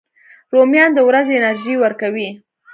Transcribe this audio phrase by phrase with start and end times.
[0.53, 2.29] رومیان د ورځې انرژي ورکوي